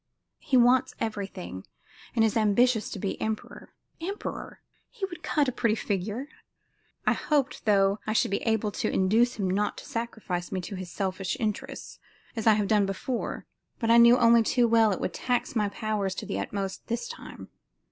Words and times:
He 0.39 0.57
wants 0.57 0.95
everything, 0.99 1.63
and 2.15 2.25
is 2.25 2.35
ambitious 2.35 2.89
to 2.89 2.97
be 2.97 3.21
emperor. 3.21 3.71
Emperor! 4.01 4.59
He 4.89 5.05
would 5.05 5.21
cut 5.21 5.47
a 5.47 5.51
pretty 5.51 5.75
figure! 5.75 6.27
I 7.05 7.13
hoped, 7.13 7.65
though, 7.65 7.99
I 8.07 8.13
should 8.13 8.31
be 8.31 8.41
able 8.41 8.71
to 8.71 8.89
induce 8.91 9.35
him 9.35 9.47
not 9.47 9.77
to 9.77 9.85
sacrifice 9.85 10.51
me 10.51 10.59
to 10.61 10.73
his 10.75 10.89
selfish 10.89 11.37
interests, 11.39 11.99
as 12.35 12.47
I 12.47 12.53
have 12.53 12.67
done 12.67 12.87
before, 12.87 13.45
but 13.77 13.91
I 13.91 13.97
knew 13.99 14.17
only 14.17 14.41
too 14.41 14.67
well 14.67 14.91
it 14.91 14.99
would 14.99 15.13
tax 15.13 15.55
my 15.55 15.69
powers 15.69 16.15
to 16.15 16.25
the 16.25 16.39
utmost 16.39 16.87
this 16.87 17.07
time. 17.07 17.49